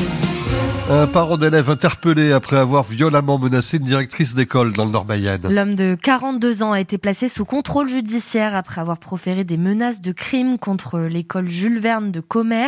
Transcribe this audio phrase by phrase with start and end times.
[0.00, 0.29] Thank you.
[0.92, 5.46] Un parent d'élève interpellé après avoir violemment menacé une directrice d'école dans le Nord-Mayenne.
[5.48, 10.00] L'homme de 42 ans a été placé sous contrôle judiciaire après avoir proféré des menaces
[10.00, 12.66] de crime contre l'école Jules Verne de Comer.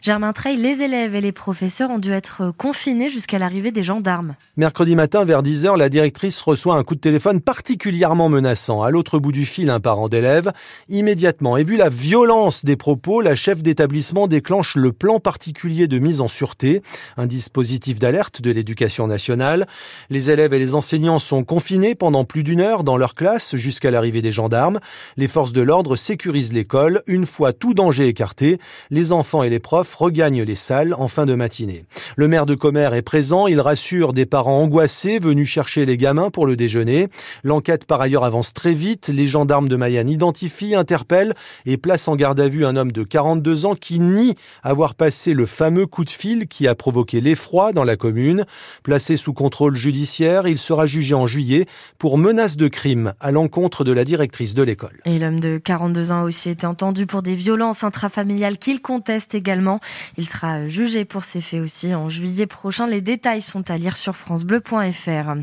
[0.00, 4.34] Germain Treil, les élèves et les professeurs ont dû être confinés jusqu'à l'arrivée des gendarmes.
[4.56, 8.82] Mercredi matin, vers 10h, la directrice reçoit un coup de téléphone particulièrement menaçant.
[8.82, 10.52] À l'autre bout du fil, un parent d'élève.
[10.88, 15.98] Immédiatement, et vu la violence des propos, la chef d'établissement déclenche le plan particulier de
[15.98, 16.80] mise en sûreté,
[17.18, 19.66] un dispositif dispositif d'alerte de l'éducation nationale.
[20.10, 23.90] Les élèves et les enseignants sont confinés pendant plus d'une heure dans leur classe jusqu'à
[23.90, 24.78] l'arrivée des gendarmes.
[25.16, 27.02] Les forces de l'ordre sécurisent l'école.
[27.08, 31.26] Une fois tout danger écarté, les enfants et les profs regagnent les salles en fin
[31.26, 31.84] de matinée.
[32.16, 33.48] Le maire de Commer est présent.
[33.48, 37.08] Il rassure des parents angoissés venus chercher les gamins pour le déjeuner.
[37.42, 39.08] L'enquête par ailleurs avance très vite.
[39.08, 41.34] Les gendarmes de Mayenne identifient, interpellent
[41.66, 45.34] et placent en garde à vue un homme de 42 ans qui nie avoir passé
[45.34, 48.44] le fameux coup de fil qui a provoqué l'effroi dans la commune.
[48.82, 51.66] Placé sous contrôle judiciaire, il sera jugé en juillet
[51.98, 55.00] pour menace de crime à l'encontre de la directrice de l'école.
[55.06, 59.34] Et l'homme de 42 ans a aussi été entendu pour des violences intrafamiliales qu'il conteste
[59.34, 59.80] également.
[60.18, 62.86] Il sera jugé pour ces faits aussi en juillet prochain.
[62.86, 65.34] Les détails sont à lire sur francebleu.fr.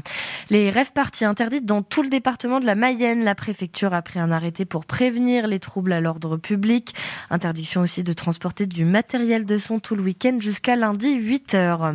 [0.49, 3.23] Les rêves parties interdites dans tout le département de la Mayenne.
[3.23, 6.93] La préfecture a pris un arrêté pour prévenir les troubles à l'ordre public.
[7.31, 11.94] Interdiction aussi de transporter du matériel de son tout le week-end jusqu'à lundi 8 h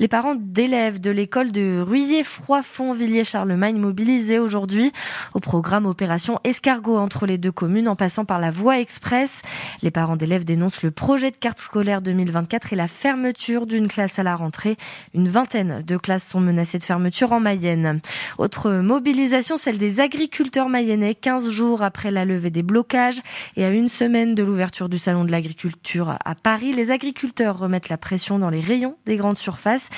[0.00, 4.92] les parents d'élèves de l'école de Ruyer-Froidfond-Villiers-Charlemagne mobilisés aujourd'hui
[5.34, 9.42] au programme Opération Escargot entre les deux communes en passant par la voie express.
[9.82, 14.18] Les parents d'élèves dénoncent le projet de carte scolaire 2024 et la fermeture d'une classe
[14.18, 14.76] à la rentrée.
[15.14, 18.00] Une vingtaine de classes sont menacées de fermeture en Mayenne.
[18.38, 23.20] Autre mobilisation, celle des agriculteurs mayennais, 15 jours après la levée des blocages
[23.56, 26.72] et à une semaine de l'ouverture du salon de l'agriculture à Paris.
[26.72, 29.88] Les agriculteurs remettent la pression dans les rayons des grandes surfaces.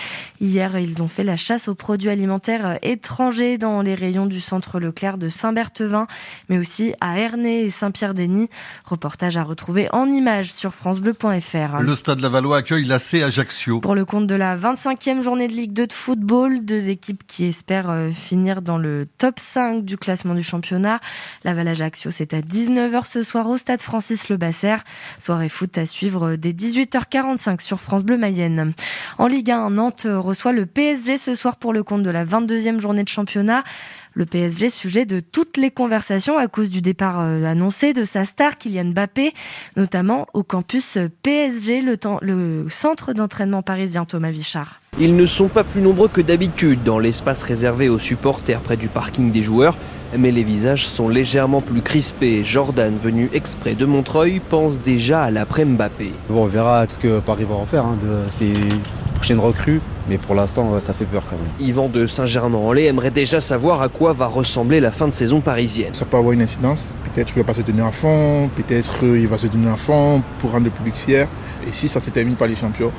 [0.41, 4.81] Hier, ils ont fait la chasse aux produits alimentaires étrangers dans les rayons du centre
[4.81, 6.06] Leclerc de Saint-Berthevin,
[6.48, 8.49] mais aussi à Ernée et Saint-Pierre-Denis.
[8.84, 11.81] Reportage à retrouver en images sur francebleu.fr.
[11.81, 13.81] Le stade Lavallois accueille la C Ajaccio.
[13.81, 17.44] Pour le compte de la 25e journée de Ligue 2 de football, deux équipes qui
[17.44, 21.00] espèrent euh, finir dans le top 5 du classement du championnat.
[21.44, 24.77] Laval Ajaccio, c'est à 19h ce soir au stade Francis Le Basser.
[25.19, 28.72] Soirée foot à suivre dès 18h45 sur France Bleu Mayenne.
[29.19, 32.78] En Ligue 1, Nantes reçoit le PSG ce soir pour le compte de la 22e
[32.78, 33.65] journée de championnat.
[34.12, 38.26] Le PSG sujet de toutes les conversations à cause du départ euh, annoncé de sa
[38.26, 39.32] star Kylian Mbappé,
[39.76, 44.81] notamment au campus PSG, le, le centre d'entraînement parisien Thomas Vichard.
[44.99, 48.88] Ils ne sont pas plus nombreux que d'habitude dans l'espace réservé aux supporters près du
[48.88, 49.76] parking des joueurs,
[50.16, 52.44] mais les visages sont légèrement plus crispés.
[52.44, 56.12] Jordan, venu exprès de Montreuil, pense déjà à l'après Mbappé.
[56.28, 57.84] Bon, on verra ce que Paris va en faire.
[57.84, 58.47] Hein, de,
[59.16, 59.81] prochaine recrue.
[60.09, 61.69] Mais pour l'instant, ça fait peur quand même.
[61.69, 65.94] Yvan de Saint-Germain-en-Laye aimerait déjà savoir à quoi va ressembler la fin de saison parisienne.
[65.94, 66.94] Ça peut avoir une incidence.
[67.12, 68.49] Peut-être qu'il ne va pas se donner à fond.
[68.55, 71.28] Peut-être qu'il va se donner à fond pour rendre le public fier.
[71.66, 72.93] Et si ça se termine par les champions,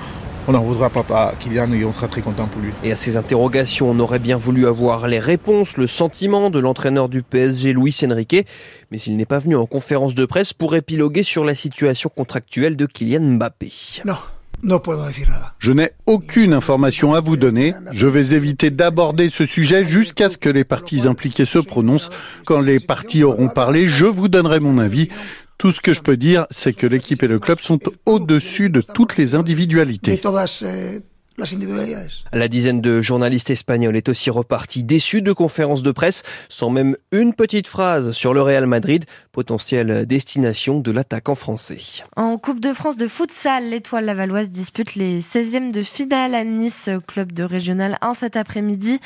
[0.49, 2.71] on n'en voudra pas à Kylian et on sera très content pour lui.
[2.83, 7.09] Et à ces interrogations, on aurait bien voulu avoir les réponses, le sentiment de l'entraîneur
[7.09, 8.47] du PSG, Luis Enrique,
[8.89, 12.77] mais il n'est pas venu en conférence de presse pour épiloguer sur la situation contractuelle
[12.77, 13.71] de Kylian Mbappé.
[14.05, 14.15] Non.
[15.59, 17.73] Je n'ai aucune information à vous donner.
[17.91, 22.09] Je vais éviter d'aborder ce sujet jusqu'à ce que les parties impliquées se prononcent.
[22.45, 25.09] Quand les parties auront parlé, je vous donnerai mon avis.
[25.57, 28.81] Tout ce que je peux dire, c'est que l'équipe et le club sont au-dessus de
[28.81, 30.21] toutes les individualités.
[32.33, 36.97] La dizaine de journalistes espagnols est aussi repartie déçue de conférences de presse, sans même
[37.11, 41.77] une petite phrase sur le Real Madrid, potentielle destination de l'attaquant français.
[42.15, 46.89] En Coupe de France de futsal, l'étoile lavalloise dispute les 16e de finale à Nice,
[47.05, 48.99] club de régional 1 cet après-midi.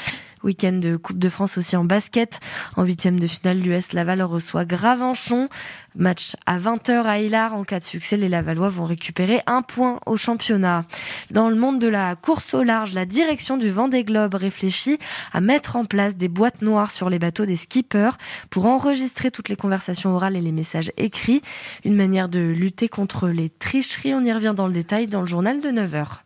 [0.44, 2.40] Week-end de Coupe de France aussi en basket.
[2.78, 5.50] En huitième de finale, l'US Laval reçoit Gravenchon.
[5.96, 7.54] Match à 20h à Hilar.
[7.54, 10.84] En cas de succès, les Lavallois vont récupérer un point au championnat.
[11.32, 15.00] Dans le monde de la course au large, la direction du Vendée Globe réfléchit
[15.34, 18.18] à mettre en place des boîtes noires sur les bateaux des skippers
[18.50, 21.42] pour enregistrer toutes les conversations orales et les messages écrits.
[21.84, 24.14] Une manière de lutter contre les tricheries.
[24.14, 26.20] On y revient dans le détail dans le journal de 9h.